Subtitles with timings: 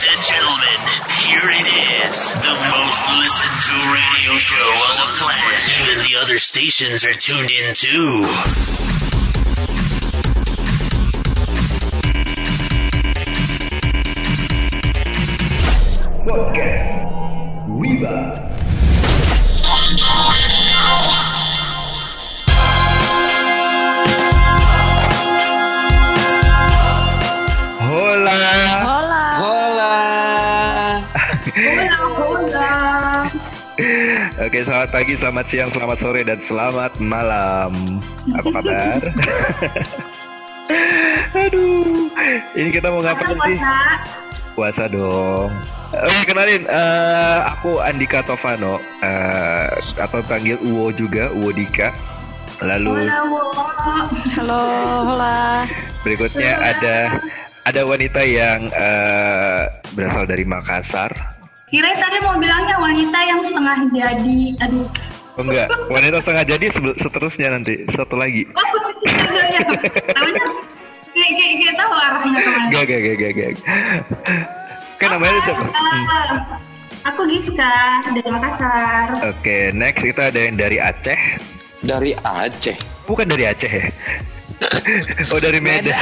[0.00, 0.80] Ladies and gentlemen,
[1.28, 2.32] here it is.
[2.32, 5.60] The most listened to radio show on the planet.
[5.82, 8.24] Even the other stations are tuned in too.
[16.26, 16.89] Podcast
[34.50, 37.70] Oke selamat pagi, selamat siang, selamat sore, dan selamat malam
[38.34, 38.98] Apa kabar?
[41.46, 42.10] Aduh
[42.58, 43.54] Ini kita mau ngapain sih?
[43.54, 43.78] Puasa.
[44.58, 45.54] Puasa dong
[45.94, 51.94] Oke kenalin, eh, aku Andika Tovano eh, Atau panggil Uwo juga, Uwo Dika
[52.58, 53.22] Lalu Hola.
[54.34, 54.62] Halo,
[55.14, 55.62] hola.
[56.02, 57.22] berikutnya ada
[57.70, 61.38] ada wanita yang eh, berasal dari Makassar
[61.70, 64.40] Kirain tadi mau bilangnya wanita yang setengah jadi.
[64.66, 64.86] Aduh.
[65.38, 66.66] Oh enggak, wanita setengah jadi
[66.98, 68.66] seterusnya nanti Satu lagi Oh,
[69.06, 69.60] iya, iya.
[70.12, 70.42] Namanya
[71.14, 72.66] kayak kayak kayak tahu arahnya ke mana.
[72.66, 73.52] Enggak, enggak, enggak, enggak, enggak.
[74.98, 75.64] Kan namanya siapa?
[75.64, 76.04] Hmm.
[76.10, 76.30] Ah,
[77.08, 79.06] Aku Giska dari Makassar.
[79.24, 81.16] Oke, next kita ada yang dari Aceh
[81.80, 82.76] Dari Aceh.
[83.08, 83.86] Bukan dari Aceh ya?
[85.32, 85.96] oh dari Medan.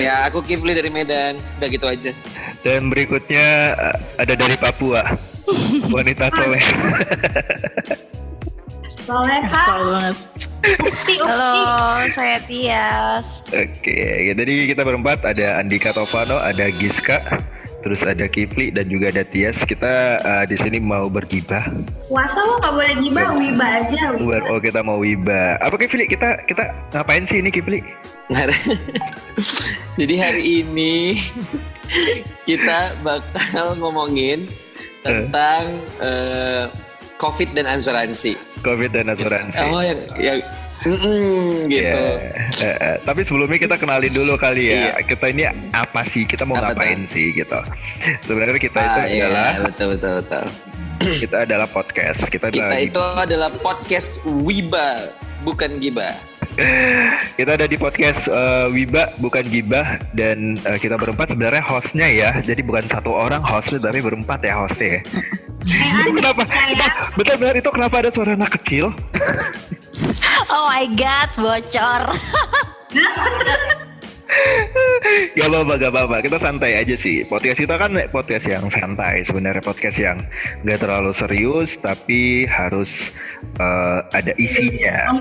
[0.00, 1.36] Ya, aku Kifli dari Medan.
[1.60, 2.16] Udah gitu aja.
[2.66, 5.02] Dan berikutnya uh, ada dari Papua.
[5.94, 6.64] Wanita soleh.
[9.08, 9.62] Soleha.
[9.88, 10.16] banget.
[10.58, 11.14] Ukti, ukti.
[11.22, 11.54] Halo,
[12.12, 13.46] saya Tias.
[13.54, 17.22] Oke, jadi kita berempat ada Andika Tovano, ada Giska,
[17.82, 19.56] terus ada Kifli dan juga ada Tias.
[19.64, 21.62] Kita uh, di sini mau bergibah.
[22.10, 24.14] Puasa lo gak boleh gibah, wiba aja.
[24.18, 24.38] Wiba.
[24.50, 25.58] Oh kita mau wiba.
[25.62, 26.10] Apa Kifli?
[26.10, 27.80] Kita kita ngapain sih ini Kifli?
[30.00, 31.16] Jadi hari ini
[32.48, 34.44] kita bakal ngomongin
[35.00, 36.68] tentang eh,
[37.18, 38.36] COVID dan asuransi.
[38.62, 39.58] Covid dan asuransi.
[39.58, 40.38] Oh, yang, yang
[40.84, 42.02] mm-mm, gitu.
[42.14, 42.30] Iya.
[42.60, 44.94] Eh, eh, tapi sebelumnya kita kenalin dulu kali ya.
[44.94, 44.94] Iya.
[45.02, 46.22] Kita ini apa sih?
[46.22, 47.58] Kita mau Apa ngapain sih gitu.
[48.24, 50.44] Sebenarnya kita itu Ah, iya, adalah betul betul betul.
[51.22, 52.18] kita adalah podcast.
[52.26, 56.14] Kita, Kita lagi- itu adalah podcast Wiba, bukan Giba.
[57.38, 62.30] Kita ada di podcast eh, Wiba bukan Gibah dan eh, kita berempat sebenarnya hostnya ya.
[62.42, 64.98] Jadi bukan satu orang hostnya tapi berempat ya hostnya.
[64.98, 65.00] ya.
[66.02, 66.42] itu kenapa?
[66.48, 66.88] saya.
[67.14, 68.90] Betul benar itu kenapa ada suara anak kecil?
[70.50, 72.02] Oh my god, bocor.
[75.38, 76.16] Gak apa-apa, gak apa-apa.
[76.22, 77.22] Kita santai aja sih.
[77.24, 79.22] Podcast kita kan podcast yang santai.
[79.24, 80.18] Sebenarnya podcast yang
[80.66, 82.90] gak terlalu serius, tapi harus
[83.62, 85.18] eh, ada isinya,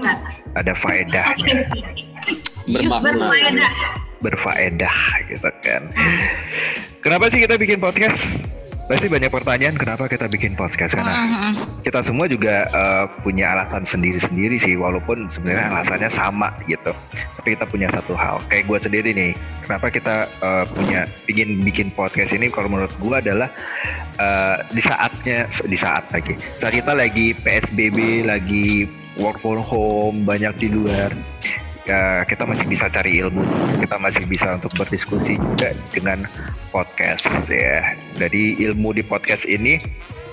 [0.58, 0.82] ada Oke.
[0.82, 1.56] faedahnya,
[2.68, 3.16] Bermakna.
[3.16, 3.74] Berfaedah.
[4.18, 4.98] berfaedah
[5.30, 5.82] gitu kan.
[7.06, 8.18] Kenapa sih kita bikin podcast?
[8.88, 11.14] Pasti banyak pertanyaan kenapa kita bikin podcast karena
[11.88, 16.92] kita semua juga eh, punya alasan sendiri-sendiri sih walaupun sebenarnya alasannya sama gitu.
[17.40, 18.44] Tapi kita punya satu hal.
[18.52, 19.32] Kayak gue sendiri nih
[19.64, 22.52] kenapa kita eh, punya ingin bikin podcast ini?
[22.52, 23.48] Kalau menurut gue adalah
[24.20, 26.36] eh, di saatnya di saat lagi.
[26.60, 31.10] Saat kita lagi PSBB lagi work from home banyak di luar
[31.88, 33.48] ya kita masih bisa cari ilmu.
[33.80, 36.28] Kita masih bisa untuk berdiskusi juga dengan
[36.76, 37.96] podcast ya.
[38.20, 39.80] Jadi ilmu di podcast ini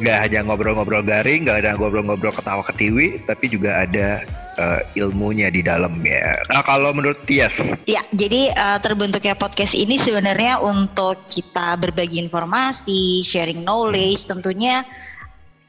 [0.04, 4.20] nggak hanya ngobrol-ngobrol garing nggak ada ngobrol-ngobrol ketawa ketiwi tapi juga ada
[4.60, 7.56] eh, ilmunya di dalam ya nah kalau menurut Tias
[7.88, 14.84] Ya, jadi eh, terbentuknya podcast ini sebenarnya untuk kita berbagi informasi, sharing knowledge, tentunya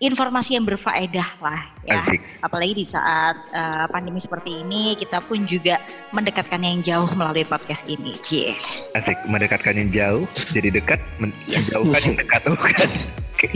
[0.04, 2.04] informasi yang berfaedah lah ya.
[2.04, 2.20] Asik.
[2.44, 5.80] Apalagi di saat eh, pandemi seperti ini, kita pun juga
[6.12, 8.20] mendekatkan yang jauh melalui podcast ini.
[8.20, 8.58] Cie.
[8.96, 12.90] asik mendekatkan yang jauh jadi dekat menjauhkan yang dekat bukan.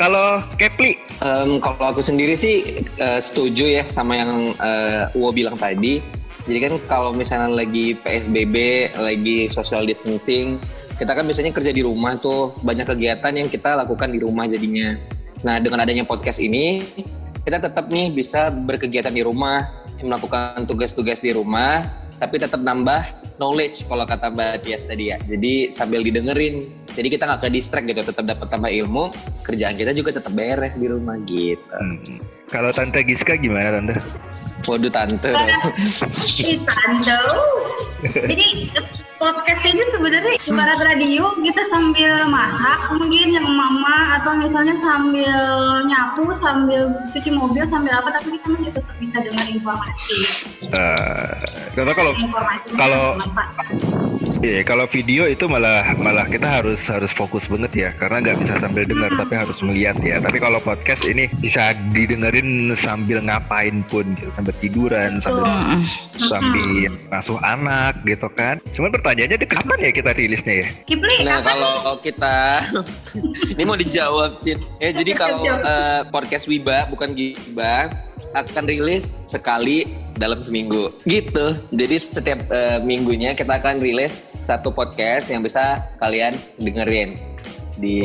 [0.00, 5.54] kalau Kepli Em, kalau aku sendiri sih eh, setuju ya sama yang eh, Uwo bilang
[5.54, 6.02] tadi.
[6.44, 10.60] Jadi kan kalau misalnya lagi PSBB, lagi social distancing,
[11.00, 14.98] kita kan biasanya kerja di rumah tuh banyak kegiatan yang kita lakukan di rumah jadinya.
[15.40, 16.84] Nah dengan adanya podcast ini,
[17.48, 19.72] kita tetap nih bisa berkegiatan di rumah,
[20.04, 21.80] melakukan tugas-tugas di rumah,
[22.20, 25.18] tapi tetap nambah knowledge kalau kata Mbak Tias tadi ya.
[25.26, 29.10] Jadi sambil didengerin, jadi kita nggak ke distract gitu, tetap dapat tambah ilmu,
[29.42, 31.60] kerjaan kita juga tetap beres di rumah gitu.
[31.74, 32.20] Hmm.
[32.52, 33.98] kalau Tante Giska gimana Tante
[34.64, 35.28] Waduh tante.
[36.40, 37.68] Itandos.
[38.16, 38.72] Jadi
[39.24, 45.32] podcast ini sebenarnya ibarat radio kita sambil masak mungkin yang mama atau misalnya sambil
[45.88, 50.18] nyapu sambil cuci mobil sambil apa tapi kita masih tetap bisa dengar informasi.
[50.68, 51.32] Eh,
[51.72, 53.16] karena kalau informasi kalau-
[54.44, 58.60] Iya, kalau video itu malah malah kita harus harus fokus banget ya, karena nggak bisa
[58.60, 60.20] sambil dengar tapi harus melihat ya.
[60.20, 64.28] Tapi kalau podcast ini bisa didengerin sambil ngapain pun, gitu.
[64.36, 65.80] sambil tiduran, sambil Mm-mm.
[66.28, 68.60] sambil ngasuh anak gitu kan.
[68.76, 70.68] Cuman pertanyaannya di kapan ya kita rilisnya ya?
[70.92, 71.44] Kipli, Nah nih?
[71.48, 72.36] kalau kita
[73.56, 74.60] ini mau dijawab Cin.
[74.76, 77.88] Ya jadi kalau eh, podcast Wiba bukan Giba
[78.32, 79.84] akan rilis sekali
[80.14, 81.54] dalam seminggu gitu.
[81.70, 87.16] Jadi setiap eh, minggunya kita akan rilis satu podcast yang bisa kalian dengerin
[87.74, 88.04] di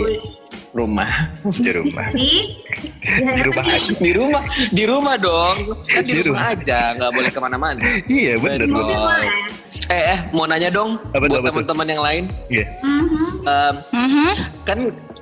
[0.70, 1.34] rumah.
[1.66, 2.08] Di rumah.
[2.14, 2.32] Di,
[3.02, 3.90] Di rumah aja.
[3.98, 5.56] di rumah, di rumah dong.
[5.84, 6.56] Kan di, Di rumah, rumah.
[6.56, 7.82] aja, nggak boleh ke mana-mana.
[8.06, 8.70] Iya boleh.
[9.90, 12.24] Eh, eh, mau nanya dong Apa buat teman-teman yang lain.
[12.48, 12.66] Iya.
[12.82, 13.26] Mhm.
[13.42, 14.30] Em, Mhm.
[14.64, 14.80] kan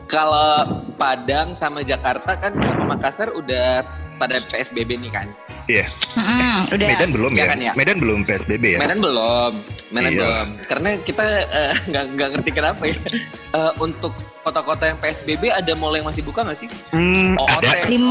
[0.08, 0.52] kalau
[0.96, 3.88] Padang sama Jakarta kan sama Makassar udah
[4.18, 5.28] pada PSBB nih kan.
[5.68, 5.86] Iya.
[6.72, 6.88] Udah.
[6.88, 7.48] Medan belum Iya ya?
[7.48, 7.72] kan ya?
[7.76, 8.80] Medan belum PSBB ya?
[8.80, 9.52] Medan belum,
[9.92, 10.20] Medan Iya.
[10.20, 10.46] belum.
[10.64, 12.98] Karena kita eh, nggak nggak ngerti kenapa ya.
[13.52, 14.12] Eh, untuk
[14.42, 16.70] kota-kota yang PSBB ada mall yang masih buka nggak sih?
[16.90, 17.64] Hmm, OOT.
[17.64, 17.84] ada.
[17.86, 18.08] Lim,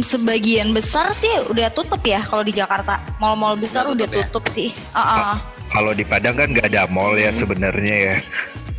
[0.00, 3.00] sebagian besar sih udah tutup ya kalau di Jakarta.
[3.16, 4.26] Mall-mall besar Udah udah tutup ya?
[4.28, 4.68] tutup sih.
[4.92, 5.40] Uh-uh.
[5.70, 7.40] Kalau di Padang kan nggak ada mall ya Hmm.
[7.40, 8.16] sebenarnya ya.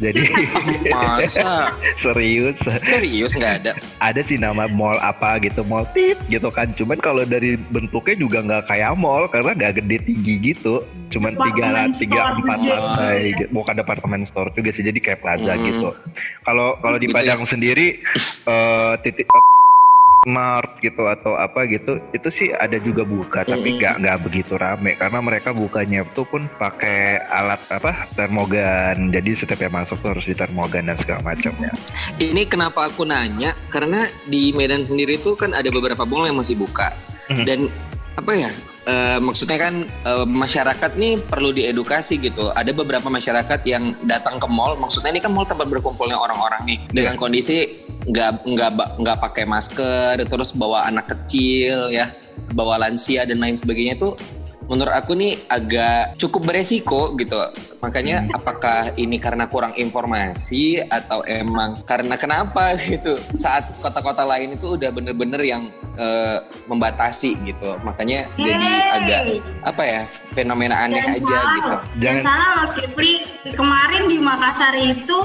[0.02, 0.26] Jadi
[0.92, 1.70] Masa
[2.02, 3.72] serius serius nggak ada?
[4.02, 6.74] ada sih nama mall apa gitu mall tit gitu kan.
[6.74, 10.82] Cuman kalau dari bentuknya juga nggak kayak mall karena nggak gede tinggi gitu.
[11.14, 13.52] Cuman tiga tiga empat lantai, gitu.
[13.54, 14.82] bukan departemen store juga sih.
[14.82, 15.64] Jadi kayak plaza Hmm.
[15.70, 15.90] gitu.
[16.42, 18.00] Kalau kalau di Gitu Padang sendiri
[18.48, 19.28] eh, titik
[20.30, 24.94] Mart gitu atau apa gitu itu sih ada juga buka tapi nggak nggak begitu rame
[24.94, 30.30] karena mereka bukanya tuh pun pakai alat apa termogan jadi setiap yang masuk tuh harus
[30.30, 31.74] di termogan dan segala macamnya
[32.22, 33.58] Ini kenapa aku nanya?
[33.74, 36.94] Karena di Medan sendiri tuh kan ada beberapa mall yang masih buka
[37.32, 37.46] Mhm.
[37.48, 37.60] dan
[38.14, 38.52] apa ya?
[38.82, 42.50] eh, maksudnya kan eh, masyarakat nih perlu diedukasi gitu.
[42.50, 44.74] Ada beberapa masyarakat yang datang ke mall.
[44.74, 47.81] Maksudnya ini kan mall tempat berkumpulnya orang-orang nih dengan kondisi
[48.12, 48.70] nggak nggak
[49.00, 52.12] nggak pakai masker, terus bawa anak kecil ya,
[52.52, 54.14] bawa lansia dan lain sebagainya tuh
[54.62, 57.36] menurut aku nih agak cukup beresiko gitu.
[57.84, 63.20] Makanya apakah ini karena kurang informasi atau emang karena kenapa gitu?
[63.36, 65.68] Saat kota-kota lain itu udah bener-bener yang
[66.00, 67.76] eh, membatasi gitu.
[67.84, 68.96] Makanya jadi Hey.
[68.96, 69.22] agak
[69.66, 71.76] apa ya fenomena aneh Jangan aja salah gitu.
[72.00, 73.14] Jangan- salah loh Kipli.
[73.52, 75.20] Kemarin di Makassar itu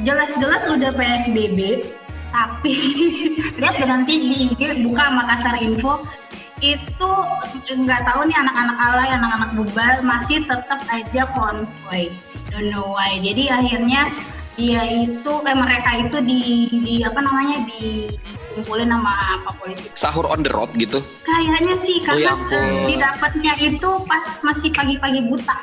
[0.00, 1.84] jelas-jelas udah PSBB,
[2.34, 2.74] tapi
[3.60, 6.02] lihat dengan di IG buka Makassar Info
[6.60, 7.10] itu
[7.72, 12.12] nggak tahu nih anak-anak alay, anak-anak bebal masih tetap aja konvoy.
[12.52, 13.16] Don't know why.
[13.16, 14.12] Jadi akhirnya
[14.60, 18.12] dia itu eh mereka itu di, di apa namanya di
[18.50, 21.00] dikumpulin sama apa polisi Sahur on the road gitu.
[21.24, 22.86] kayaknya sih Oh, ya karena ampun.
[22.90, 25.56] didapatnya itu pas masih pagi-pagi buta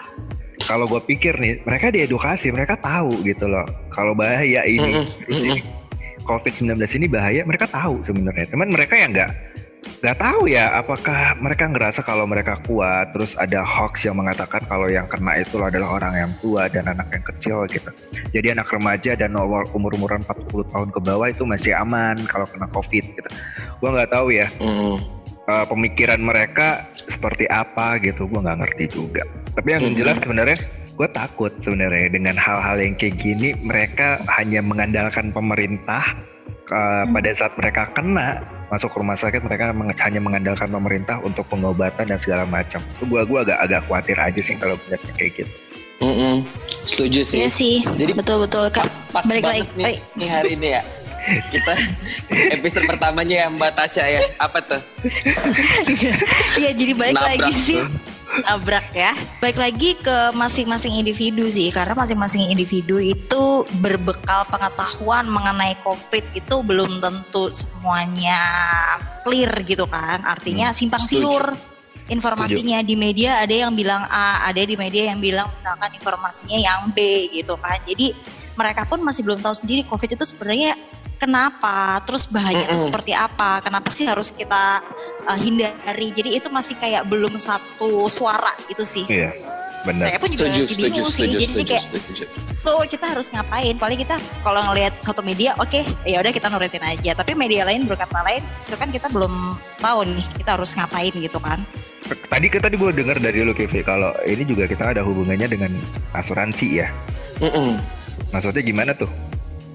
[0.66, 5.40] kalau gue pikir nih mereka diedukasi mereka tahu gitu loh kalau bahaya ini Mm-mm, terus
[5.40, 5.56] ini
[6.28, 9.32] COVID-19 ini bahaya mereka tahu sebenarnya cuman mereka yang nggak
[9.98, 14.86] nggak tahu ya apakah mereka ngerasa kalau mereka kuat terus ada hoax yang mengatakan kalau
[14.86, 17.90] yang kena itu adalah orang yang tua dan anak yang kecil gitu
[18.30, 19.66] jadi anak remaja dan umur
[19.98, 23.30] umuran 40 tahun ke bawah itu masih aman kalau kena COVID gitu
[23.82, 24.98] gua nggak tahu ya Mm.
[25.48, 29.24] eh, pemikiran mereka seperti apa gitu gue nggak ngerti juga
[29.56, 29.96] tapi yang Mhm.
[29.96, 30.58] jelas sebenarnya
[30.98, 36.18] gue takut sebenarnya dengan hal-hal yang kayak gini mereka hanya mengandalkan pemerintah
[36.50, 42.10] eh, pada saat mereka kena masuk rumah sakit mereka meng- hanya mengandalkan pemerintah untuk pengobatan
[42.10, 45.54] dan segala macam itu gue gua agak agak khawatir aja sih kalau melihatnya kayak gitu
[45.98, 46.46] Mm-mm.
[46.86, 47.42] Setuju sih.
[47.42, 47.76] Iya sih.
[47.98, 48.70] Jadi betul betul.
[48.70, 49.82] Kak, pas pas balik banget lagi.
[49.82, 50.82] nih, nih hari ini ya
[51.50, 51.74] kita
[52.56, 54.82] episode pertamanya ya Mbak Tasya ya apa tuh
[56.62, 57.90] Iya jadi balik Nabrak lagi sih tuh.
[58.44, 59.14] Nabrak ya.
[59.40, 66.56] Balik lagi ke masing-masing individu sih karena masing-masing individu itu berbekal pengetahuan mengenai COVID itu
[66.62, 68.40] belum tentu semuanya
[69.26, 70.22] clear gitu kan.
[70.26, 71.56] Artinya simpang siur
[72.08, 76.92] informasinya di media ada yang bilang A, ada di media yang bilang misalkan informasinya yang
[76.96, 77.80] B gitu kan.
[77.84, 78.16] Jadi
[78.58, 80.74] mereka pun masih belum tahu sendiri COVID itu sebenarnya
[81.18, 82.88] kenapa, terus bahayanya itu Mm-mm.
[82.90, 84.82] seperti apa, kenapa sih harus kita
[85.26, 86.14] uh, hindari.
[86.14, 89.06] Jadi itu masih kayak belum satu suara itu sih.
[89.10, 89.34] iya
[89.86, 93.76] benar Saya pun juga setuju setuju setuju Jadi setuju kayak setuju so kita harus ngapain?
[93.78, 97.12] Paling kita kalau ngelihat satu media, oke, ya udah kita nurutin aja.
[97.16, 99.32] Tapi media lain berkata lain, itu kan kita belum
[99.80, 101.62] tahu nih kita harus ngapain gitu kan.
[102.08, 105.72] tadi kita tadi gue dengar dari lu Kevi kalau ini juga kita ada hubungannya dengan
[106.16, 106.88] asuransi ya
[107.44, 107.76] Mm-mm.
[108.32, 109.12] maksudnya gimana tuh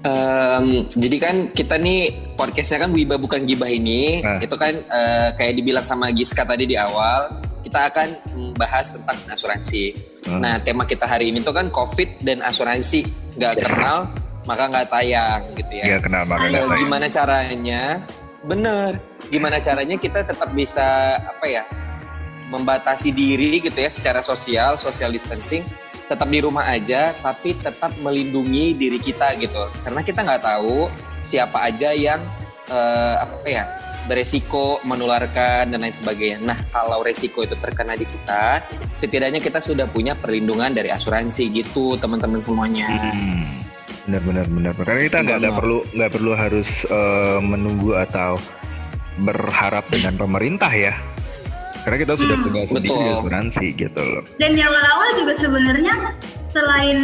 [0.03, 4.35] Em, jadi kan kita nih podcastnya kan Wiba bukan Gibah ini Nah.
[4.43, 9.95] itu kan eh, kayak dibilang sama Giska tadi di awal kita akan membahas tentang asuransi.
[10.27, 10.43] Hmm.
[10.43, 13.07] Nah, tema kita hari ini tuh kan COVID dan asuransi.
[13.39, 14.11] Nggak kenal,
[14.43, 15.83] maka nggak tayang gitu ya.
[15.95, 16.67] Iya kenal makanya.
[16.67, 17.81] Nah, gimana caranya?
[18.43, 18.99] Bener.
[19.31, 21.63] Gimana caranya kita tetap bisa apa ya?
[22.51, 25.63] Membatasi diri gitu ya secara sosial, social distancing,
[26.13, 29.65] tetap di rumah aja, tapi tetap melindungi diri kita gitu.
[29.81, 30.87] Karena kita nggak tahu
[31.25, 32.21] siapa aja yang
[32.69, 33.65] eh, apa ya
[34.03, 36.37] beresiko menularkan dan lain sebagainya.
[36.43, 38.59] Nah, kalau resiko itu terkena di kita,
[38.93, 42.87] setidaknya kita sudah punya perlindungan dari asuransi gitu, teman-teman semuanya.
[42.91, 43.47] Hmm.
[44.03, 44.71] Benar benar benar.
[44.75, 48.35] Karena kita nggak perlu nggak perlu harus eh, menunggu atau
[49.23, 51.12] berharap dengan pemerintah ya.
[51.83, 53.11] Karena kita sudah Hmm, punya sendiri betul.
[53.19, 54.23] asuransi gitu loh.
[54.39, 55.95] Dan di awal-awal juga sebenarnya
[56.47, 56.99] selain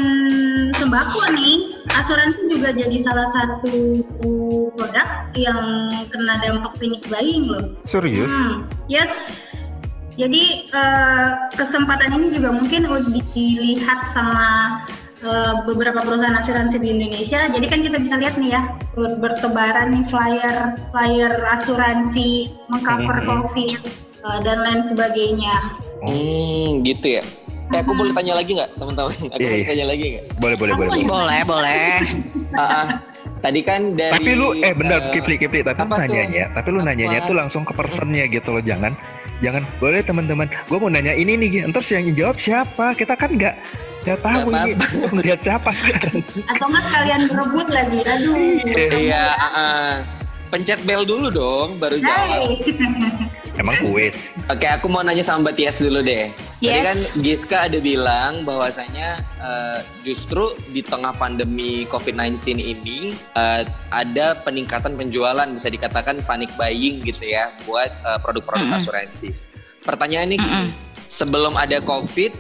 [0.72, 1.58] sembako nih,
[1.92, 3.72] asuransi juga jadi salah satu
[4.72, 5.60] produk yang
[6.08, 7.76] kena dampak panic buying loh.
[7.84, 8.24] Serius?
[8.24, 9.14] Hmm, yes.
[10.16, 14.80] Jadi eh, kesempatan ini juga mungkin udah dilihat sama
[15.20, 17.48] eh, beberapa perusahaan asuransi di Indonesia.
[17.48, 18.62] Jadi kan kita bisa lihat nih ya
[18.96, 23.28] ber- bertebaran nih flyer flyer asuransi mengcover Mhm.
[23.28, 23.80] COVID
[24.20, 25.56] eh, dan lain sebagainya.
[26.04, 27.24] Hmm, gitu ya.
[27.70, 29.14] Eh, aku boleh tanya lagi nggak, teman-teman?
[29.14, 29.68] Aku Iya, boleh iya.
[29.70, 30.26] tanya lagi nggak?
[30.42, 30.90] Boleh boleh boleh.
[30.90, 31.06] boleh.
[31.06, 31.88] Boleh, boleh.
[32.50, 32.86] Ah, ah.
[33.46, 34.10] Tadi kan dari.
[34.10, 36.02] Tapi lu eh benar eh, Kipli Kipli tapi lu apa tuh?
[36.02, 37.30] nanyanya, tapi lu nanyanya Apa?
[37.30, 38.98] tuh langsung ke personnya gitu loh, jangan
[39.40, 42.98] jangan boleh teman-teman, gue mau nanya ini nih, entar yang jawab siapa?
[42.98, 43.54] Kita kan nggak
[44.02, 44.72] nggak tahu Nggak ini
[45.14, 45.70] ngeliat siapa.
[46.50, 48.00] Atau enggak sekalian berebut lagi.
[48.02, 48.36] Aduh.
[48.98, 49.94] Iya, ah.
[50.50, 52.50] pencet bell dulu dong, baru jawab.
[53.60, 54.16] Emang kuis.
[54.48, 56.32] Oke, aku mau nanya sama Mbak Tias dulu deh.
[56.32, 56.88] Tadi Yes.
[56.88, 64.96] kan Giska ada bilang bahwasanya eh, justru di tengah pandemi COVID-19 ini eh, ada peningkatan
[64.96, 68.80] penjualan bisa dikatakan panic buying gitu ya buat eh, produk-produk Mm-mm.
[68.80, 69.36] asuransi.
[69.84, 70.72] Pertanyaannya gini, Mm-mm.
[71.12, 72.32] sebelum ada COVID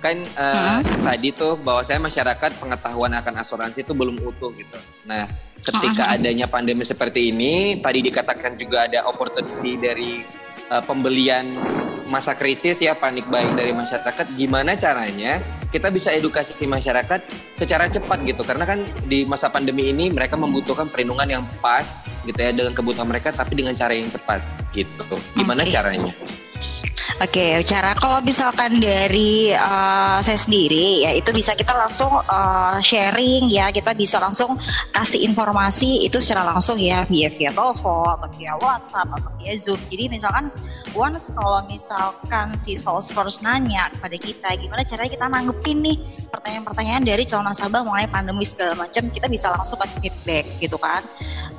[0.00, 1.04] kan eh, Mm-mm.
[1.04, 4.80] tadi tuh bahwasanya masyarakat pengetahuan akan asuransi itu belum utuh gitu.
[5.04, 5.28] Nah,
[5.60, 11.56] ketika adanya pandemi seperti ini, tadi dikatakan juga ada opportunity dari uh, pembelian
[12.04, 15.40] masa krisis ya panik buying dari masyarakat gimana caranya
[15.72, 17.18] kita bisa edukasi masyarakat
[17.56, 18.46] secara cepat gitu?
[18.46, 23.10] Karena kan di masa pandemi ini mereka membutuhkan perlindungan yang pas gitu ya dengan kebutuhan
[23.10, 24.38] mereka tapi dengan cara yang cepat
[24.70, 25.16] gitu.
[25.34, 25.74] Gimana Oke.
[25.74, 26.14] caranya
[27.22, 33.46] Oke, cara kalau misalkan dari eh, saya sendiri ya itu bisa kita langsung eh, sharing
[33.46, 34.58] ya, kita bisa langsung
[34.90, 39.78] kasih informasi itu secara langsung ya via via telepon atau via WhatsApp atau via Zoom.
[39.94, 40.50] Jadi misalkan
[40.98, 45.98] once kalau misalkan si salesforce nanya kepada kita gimana caranya kita nanggepin nih
[46.34, 51.06] pertanyaan-pertanyaan dari calon nasabah mengenai pandemi segala macam, kita bisa langsung kasih feedback gitu kan.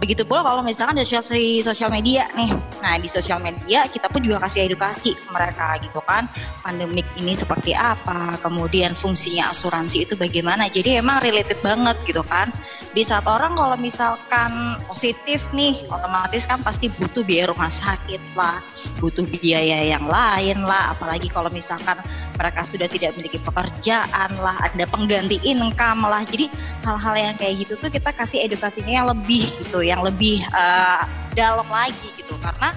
[0.04, 2.52] Begitu pula kalau misalkan di sosial, di sosial media nih.
[2.84, 6.26] Nah, di sosial media kita pun juga kasih edukasi ke mereka gitu kan.
[6.66, 10.66] Pandemik ini seperti apa, kemudian fungsinya asuransi itu bagaimana.
[10.66, 12.50] Jadi emang related banget gitu kan.
[12.98, 18.64] Di saat orang kalau misalkan positif nih, otomatis kan pasti butuh biaya rumah sakit lah,
[18.98, 22.00] butuh biaya yang lain lah, apalagi kalau misalkan
[22.40, 26.24] mereka sudah tidak memiliki pekerjaan lah, ada pengganti income lah.
[26.24, 26.48] Jadi
[26.88, 31.04] hal-hal yang kayak gitu tuh kita kasih edukasinya yang lebih gitu, yang lebih eh,
[31.36, 32.32] dalam lagi gitu.
[32.40, 32.72] Karena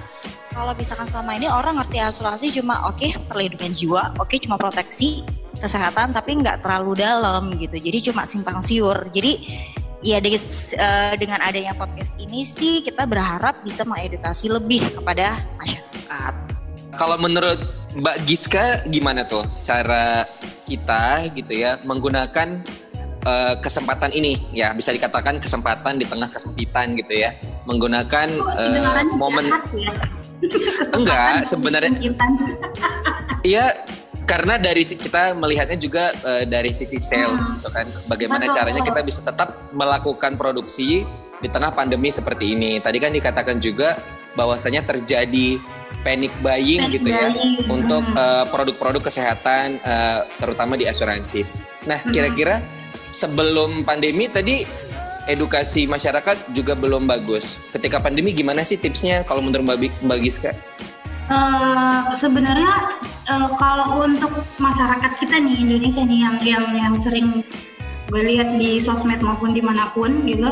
[0.59, 5.23] kalau misalkan selama ini orang ngerti asuransi cuma oke perlindungan jiwa, oke cuma proteksi
[5.55, 7.79] kesehatan tapi nggak terlalu dalam gitu.
[7.79, 9.07] Jadi cuma simpang siur.
[9.15, 9.39] Jadi
[10.03, 10.43] ya dengan,
[10.75, 16.35] eh, dengan adanya podcast ini sih kita berharap bisa mengedukasi lebih kepada masyarakat.
[16.99, 17.63] kalau menurut
[17.95, 20.27] Mbak Giska gimana tuh cara
[20.67, 22.59] kita gitu ya menggunakan
[23.23, 27.39] eh, kesempatan ini ya bisa dikatakan kesempatan di tengah kesempitan gitu ya
[27.71, 30.18] menggunakan eh, kedengarannya momen jahat ya?
[30.95, 32.15] Enggak, untuk sebenarnya-.
[33.43, 33.75] Iya,
[34.29, 37.59] karena dari kita melihatnya juga eh, dari sisi sales Hmm.
[37.59, 37.87] gitu kan.
[38.07, 38.57] Bagaimana Betul.
[38.61, 41.07] caranya kita bisa tetap melakukan produksi
[41.39, 42.83] di tengah pandemi seperti ini.
[42.83, 43.99] Tadi kan dikatakan juga
[44.37, 45.59] bahwasanya terjadi
[46.07, 48.19] panic buying Panic gitu ya buying, untuk hmm.
[48.21, 51.43] eh, produk-produk kesehatan eh, terutama di asuransi.
[51.89, 52.13] Nah, Hmm.
[52.13, 52.61] kira-kira
[53.09, 54.69] sebelum pandemi tadi
[55.29, 57.61] edukasi masyarakat juga belum bagus.
[57.71, 60.57] Ketika pandemi gimana sih tipsnya kalau menurut Mbak, Giska?
[61.29, 62.97] Eh, sebenarnya
[63.29, 67.45] eh, kalau untuk masyarakat kita nih Indonesia nih yang yang yang sering
[68.09, 70.49] gue lihat di sosmed maupun di mana pun gitu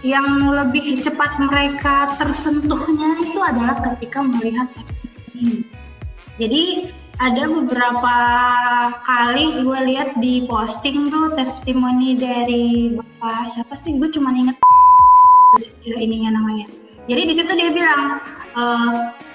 [0.00, 4.68] yang lebih cepat mereka tersentuhnya itu adalah ketika melihat
[5.36, 5.64] ini.
[6.40, 8.16] Jadi ada beberapa
[9.06, 14.58] kali gue lihat di posting tuh testimoni dari bapak siapa sih gue cuma inget
[15.86, 16.66] ininya namanya
[17.04, 18.16] Jadi di situ dia bilang,
[18.56, 18.62] e,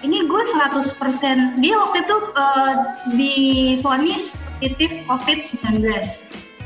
[0.02, 5.86] ini gue 100%, dia waktu itu uh, difonis positif COVID-19.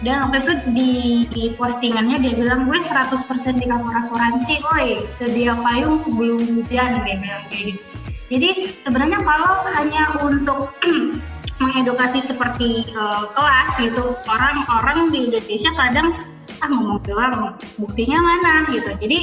[0.08, 0.92] Dan waktu itu di,
[1.32, 3.20] di postingannya dia bilang gue 100%
[3.60, 7.84] di cover asuransi, woi sedia payung sebelum hujan dia bilang kayak gitu.
[8.34, 8.50] Jadi
[8.82, 10.74] sebenarnya kalau hanya untuk
[11.62, 16.18] mengedukasi seperti uh, kelas gitu, orang-orang di Indonesia kadang
[16.66, 18.90] ah ngomong doang, buktinya mana gitu.
[18.98, 19.20] Jadi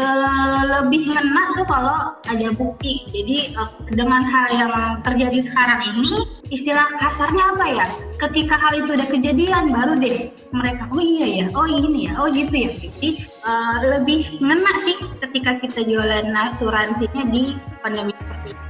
[0.00, 3.04] uh, lebih ngena tuh kalau ada bukti.
[3.12, 4.72] Jadi uh, dengan hal yang
[5.04, 7.86] terjadi sekarang ini, istilah kasarnya apa ya?
[8.16, 12.26] Ketika hal itu udah kejadian, baru deh mereka, oh iya ya, oh ini ya, oh
[12.32, 12.70] gitu ya.
[12.80, 13.10] Jadi
[13.44, 18.17] uh, lebih ngena sih ketika kita jualan asuransinya di pandemi.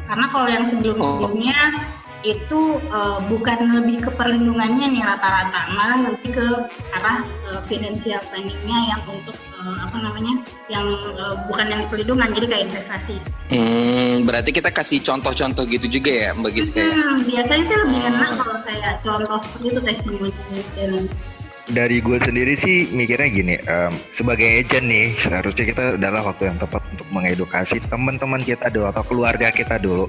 [0.09, 6.35] Karena kalau yang sebelum-sebelumnya oh itu uh, bukan lebih ke perlindungannya nih rata-rata malah lebih
[6.35, 6.49] ke
[6.99, 12.47] arah uh, financial planningnya yang untuk uh, apa namanya yang uh, bukan yang perlindungan jadi
[12.50, 13.17] kayak investasi.
[13.55, 16.91] Hmm, berarti kita kasih contoh-contoh gitu juga ya Mbak Giska ya?
[16.91, 18.11] Hmm, biasanya sih lebih hmm.
[18.11, 20.31] enak kalau kayak contoh seperti itu testimoni
[21.69, 26.59] dari gue sendiri sih mikirnya gini, um, sebagai agent nih seharusnya kita adalah waktu yang
[26.61, 30.09] tepat untuk mengedukasi teman-teman kita dulu atau keluarga kita dulu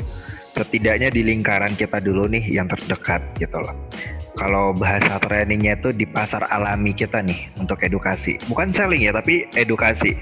[0.55, 3.75] setidaknya di lingkaran kita dulu nih yang terdekat gitu loh.
[4.39, 9.43] Kalau bahasa trainingnya itu di pasar alami kita nih untuk edukasi, bukan selling ya tapi
[9.59, 10.15] edukasi.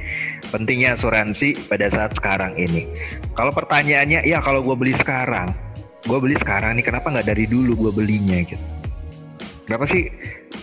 [0.50, 2.89] Pentingnya asuransi pada saat sekarang ini.
[3.38, 5.53] Kalau pertanyaannya, ya kalau gue beli sekarang,
[6.08, 8.63] gue beli sekarang nih kenapa nggak dari dulu gue belinya gitu?
[9.67, 10.08] Kenapa sih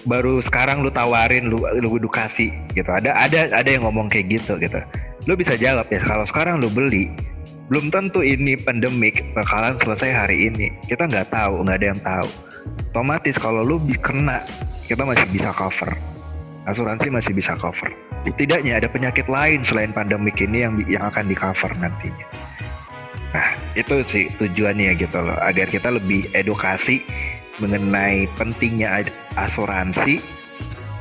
[0.04, 2.88] baru sekarang lu tawarin lu lu edukasi gitu?
[2.88, 4.80] Ada ada ada yang ngomong kayak gitu gitu.
[5.28, 7.08] Lu bisa jawab ya kalau sekarang lu beli
[7.72, 10.68] belum tentu ini pandemik bakalan selesai hari ini.
[10.84, 12.28] Kita nggak tahu, nggak ada yang tahu.
[12.92, 14.44] Otomatis kalau lu kena,
[14.84, 15.90] kita masih bisa cover.
[16.68, 17.88] Asuransi masih bisa cover.
[18.24, 22.26] Tidaknya ada penyakit lain selain pandemik ini yang yang akan di cover nantinya.
[23.34, 27.02] Nah, itu sih tujuannya gitu loh, agar kita lebih edukasi
[27.62, 29.06] mengenai pentingnya
[29.38, 30.18] asuransi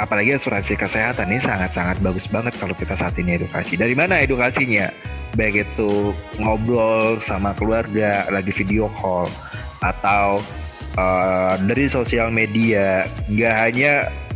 [0.01, 3.77] apalagi asuransi kesehatan ini sangat-sangat bagus banget kalau kita saat ini edukasi.
[3.77, 4.89] Dari mana edukasinya?
[5.33, 9.25] baik itu ngobrol sama keluarga lagi video call
[9.81, 10.39] atau
[10.95, 13.93] uh, dari sosial media nggak hanya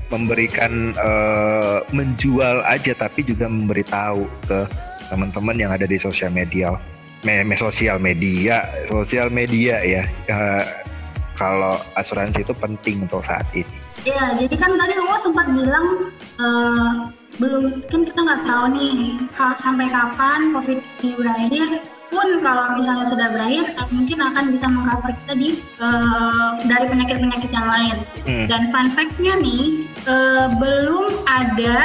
[0.09, 4.59] memberikan uh, menjual aja tapi juga memberitahu ke
[5.07, 6.73] teman-teman yang ada di sosial media
[7.23, 10.63] me, me sosial media sosial media ya uh,
[11.37, 13.69] kalau asuransi itu penting untuk saat ini.
[14.03, 16.91] Ya, jadi kan tadi kamu sempat bilang uh,
[17.37, 19.13] belum kan kita nggak tahu nih
[19.61, 21.67] sampai kapan covid ini berakhir
[22.07, 25.49] pun kalau misalnya sudah berakhir mungkin akan bisa mengcover kita di
[25.83, 27.95] uh, dari penyakit-penyakit yang lain.
[28.25, 28.45] Hmm.
[28.49, 31.77] dan fun fact-nya nih uh, belum ada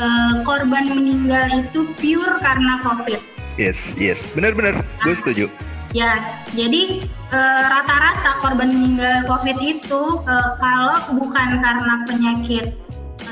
[0.00, 3.20] uh, korban meninggal itu pure karena covid.
[3.60, 4.18] Yes yes.
[4.32, 4.80] Benar-benar.
[4.80, 5.46] Nah, gue setuju
[5.90, 7.02] Yes, jadi
[7.34, 12.74] rata-rata uh, korban meninggal COVID itu uh, kalau bukan karena penyakit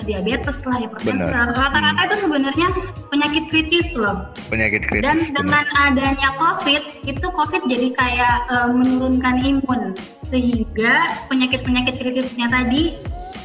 [0.06, 2.06] diabetes lah hipertensi rata-rata hmm.
[2.08, 2.68] itu sebenarnya
[3.12, 4.30] penyakit kritis loh.
[4.48, 9.92] Penyakit kritis dan dengan adanya covid itu covid jadi kayak uh, menurunkan imun.
[10.24, 12.96] Sehingga penyakit-penyakit kritisnya tadi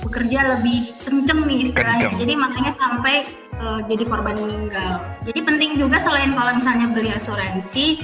[0.04, 2.12] bekerja lebih kenceng nih istilahnya.
[2.12, 2.22] Kenceng.
[2.22, 3.16] jadi makanya sampai
[3.60, 5.04] uh, jadi korban meninggal.
[5.28, 8.04] Jadi penting juga selain kalau misalnya beli asuransi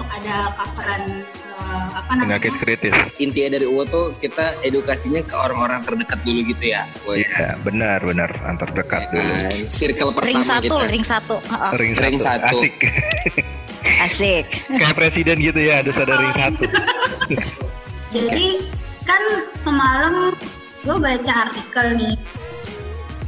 [0.00, 1.28] untuk ada coveran
[1.60, 2.96] uh, apa namanya penyakit kritis.
[3.20, 6.88] Intinya dari UO tuh kita edukasinya ke orang-orang terdekat dulu gitu ya.
[7.04, 9.28] Iya benar benar antar dekat ya, dulu.
[9.28, 9.58] Kan?
[9.68, 10.88] Circle pertama ring satu, kita.
[10.88, 11.34] Ring satu,
[11.76, 12.00] ring satu.
[12.00, 12.48] Ring satu.
[12.48, 12.74] Asik.
[14.08, 14.46] Asik.
[14.72, 16.64] Kayak presiden gitu ya, ada ada ring satu.
[18.16, 18.46] Jadi
[19.04, 19.22] kan
[19.60, 20.32] semalam
[20.80, 22.16] gue baca artikel nih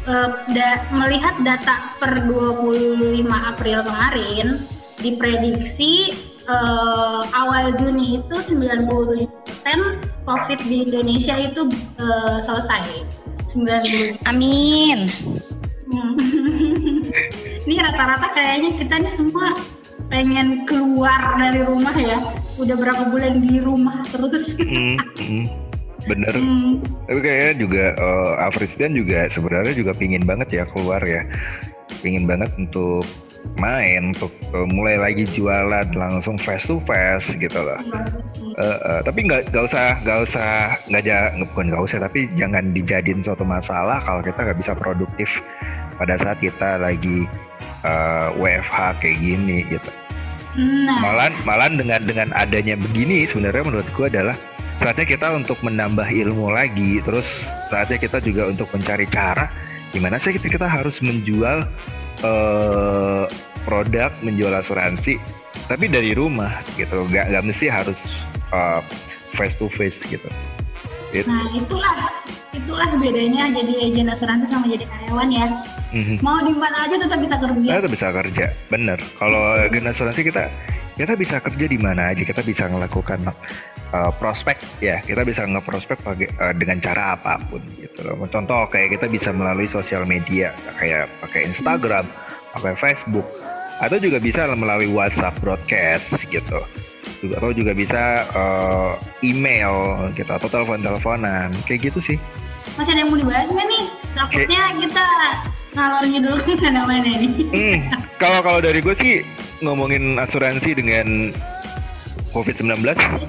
[0.08, 4.64] uh, da melihat data per 25 April kemarin
[5.04, 9.28] diprediksi uh, awal Juni itu 95%
[10.26, 13.04] COVID di Indonesia itu uh, selesai.
[13.52, 14.16] 90.
[14.26, 15.10] Amin.
[17.68, 19.52] ini rata-rata kayaknya kita nih semua
[20.08, 22.18] pengen keluar dari rumah ya.
[22.56, 24.56] Udah berapa bulan di rumah terus.
[24.56, 25.44] mm, mm,
[26.08, 26.34] bener.
[26.36, 26.80] Mm.
[27.08, 31.28] Tapi kayaknya juga uh, Afrisdan juga sebenarnya juga pingin banget ya keluar ya.
[32.00, 33.04] Pingin banget untuk
[33.58, 37.78] main untuk uh, mulai lagi jualan langsung face to face gitu loh.
[38.56, 40.50] Uh, uh, tapi nggak nggak usah nggak usah
[40.88, 45.28] nggak ja, bukan nggak usah tapi jangan dijadiin suatu masalah kalau kita nggak bisa produktif
[45.98, 47.26] pada saat kita lagi
[47.82, 49.90] uh, WFH kayak gini gitu.
[50.52, 51.00] Nah.
[51.00, 54.36] Malan malan dengan dengan adanya begini sebenarnya menurut gue adalah
[54.82, 57.24] saatnya kita untuk menambah ilmu lagi terus
[57.72, 59.48] saatnya kita juga untuk mencari cara
[59.92, 61.62] gimana sih kita, kita harus menjual
[62.24, 63.24] uh,
[63.68, 65.20] produk menjual asuransi
[65.68, 68.00] tapi dari rumah gitu nggak nggak mesti harus
[68.50, 68.80] uh,
[69.36, 70.26] face to face gitu
[71.12, 71.28] It.
[71.28, 71.92] nah itulah
[72.56, 75.46] itulah bedanya jadi agen asuransi sama jadi karyawan ya
[75.92, 76.16] mm-hmm.
[76.24, 80.48] mau di mana aja tetap bisa kerja tetap bisa kerja bener kalau agen asuransi kita
[81.02, 83.18] kita bisa kerja di mana aja kita bisa melakukan
[83.90, 88.22] uh, prospek ya kita bisa ngeprospek uh, dengan cara apa pun gitu loh.
[88.30, 92.06] Contoh kayak kita bisa melalui sosial media kayak pakai Instagram
[92.54, 93.26] pakai Facebook
[93.82, 96.62] atau juga bisa melalui WhatsApp broadcast gitu.
[97.18, 98.94] Juga atau juga bisa uh,
[99.26, 102.18] email gitu atau telepon teleponan kayak gitu sih.
[102.78, 103.84] Masih ada yang mau dibahas nggak nih?
[104.14, 105.06] Takutnya kita
[105.72, 107.78] ngalor dulu ke mana-mana nih hmm,
[108.20, 109.24] kalau kalau dari gue sih
[109.62, 111.30] ngomongin asuransi dengan
[112.32, 112.80] COVID-19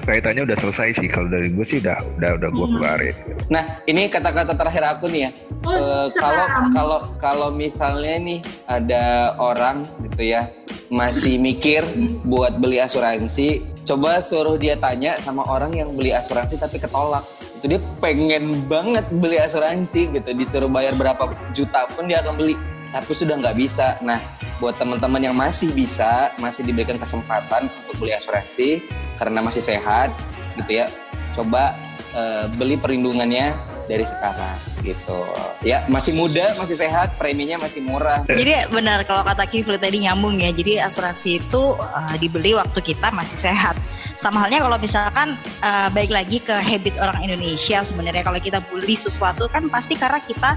[0.08, 2.74] kaitannya udah selesai sih kalau dari gue sih udah udah udah gue hmm.
[2.80, 3.16] keluarin.
[3.52, 5.30] Nah ini kata-kata terakhir aku nih ya.
[5.68, 10.48] Oh, uh, kalau kalau kalau misalnya nih ada orang gitu ya
[10.88, 11.84] masih mikir
[12.24, 17.28] buat beli asuransi, coba suruh dia tanya sama orang yang beli asuransi tapi ketolak.
[17.60, 22.56] Itu dia pengen banget beli asuransi gitu, disuruh bayar berapa juta pun dia akan beli
[22.94, 23.98] tapi sudah nggak bisa.
[24.06, 24.22] Nah,
[24.62, 28.86] buat teman-teman yang masih bisa, masih diberikan kesempatan untuk beli asuransi
[29.18, 30.14] karena masih sehat,
[30.54, 30.86] gitu ya,
[31.34, 31.74] coba
[32.14, 33.58] uh, beli perlindungannya
[33.90, 35.26] dari sekarang gitu.
[35.64, 38.24] Ya, masih muda, masih sehat, preminya masih murah.
[38.28, 40.52] Jadi benar kalau kata Kifli tadi nyambung ya.
[40.52, 43.76] Jadi asuransi itu uh, dibeli waktu kita masih sehat.
[44.16, 48.96] Sama halnya kalau misalkan uh, baik lagi ke habit orang Indonesia sebenarnya kalau kita beli
[48.96, 50.56] sesuatu kan pasti karena kita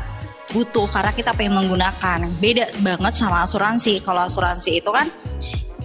[0.51, 2.27] butuh karena kita pengen menggunakan.
[2.39, 3.99] Beda banget sama asuransi.
[4.03, 5.07] Kalau asuransi itu kan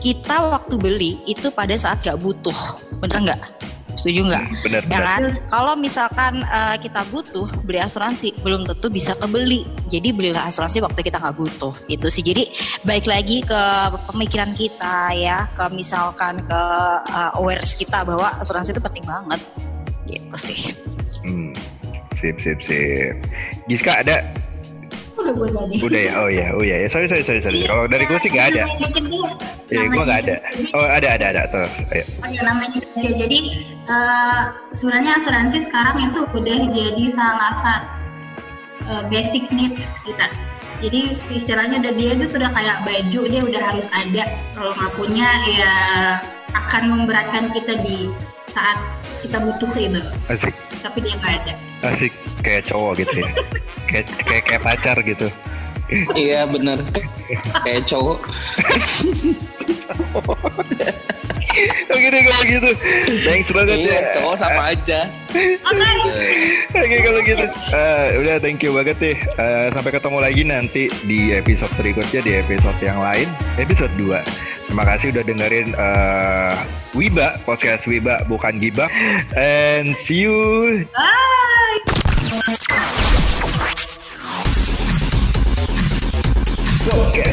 [0.02, 2.56] kita waktu beli itu pada saat gak butuh,
[2.98, 3.42] bener nggak?
[3.92, 4.44] Setuju nggak?
[4.48, 5.22] Hmm, bener, ya kan?
[5.52, 9.68] Kalau misalkan uh, kita butuh beli asuransi, belum tentu bisa kebeli.
[9.92, 11.76] Jadi belilah asuransi waktu kita nggak butuh.
[11.92, 12.24] Itu sih.
[12.24, 12.48] Jadi
[12.88, 13.62] baik lagi ke
[14.08, 16.62] pemikiran kita ya, ke misalkan ke
[17.04, 19.40] uh, awareness kita bahwa asuransi itu penting banget.
[20.08, 20.60] Gitu sih.
[21.28, 21.52] Hmm.
[22.16, 23.14] Sip, sip, sip.
[23.68, 24.24] Giska ada
[25.22, 25.74] udah gue tadi.
[25.82, 26.88] Udah ya, oh ya, oh ya, ya.
[26.90, 27.64] Sorry, sorry, sorry, sorry.
[27.64, 28.64] Iya, Kalau dari gue sih nggak ada.
[29.72, 30.36] Iya, gue nggak ada.
[30.76, 31.42] Oh, ada, ada, ada.
[31.48, 32.04] Terus, ayo.
[32.20, 32.78] Oh ya, namanya.
[32.98, 33.38] Jadi
[33.88, 34.42] uh,
[34.76, 37.88] sebenarnya asuransi sekarang itu udah jadi salah satu
[38.90, 40.26] uh, basic needs kita.
[40.82, 44.26] Jadi istilahnya udah dia itu udah kayak baju dia udah harus ada.
[44.58, 45.74] Kalau nggak punya ya
[46.52, 48.10] akan memberatkan kita di
[48.50, 48.76] saat
[49.22, 50.02] kita butuh itu.
[50.26, 50.52] Asik.
[50.82, 51.71] Tapi dia nggak ada.
[51.82, 53.30] Asik kayak cowok gitu ya.
[53.90, 55.28] kayak kayak kayak pacar gitu.
[56.16, 56.80] iya bener
[57.66, 58.18] kayak cowok.
[61.92, 62.70] Oke deh kalau gitu.
[63.28, 64.10] Thanks banget iya, ya.
[64.16, 65.00] Cowok sama aja.
[65.32, 65.52] Oke
[66.72, 67.46] okay, kalau gitu.
[67.76, 69.16] Uh, udah thank you banget deh.
[69.36, 73.28] Uh, sampai ketemu lagi nanti di episode berikutnya di episode yang lain,
[73.60, 74.16] episode 2.
[74.72, 76.56] Terima kasih udah dengerin uh,
[76.96, 78.88] Wiba, podcast Wiba bukan Giba.
[79.36, 80.88] And see you.
[80.96, 81.41] Bye.
[86.88, 87.31] Podcast Wiba.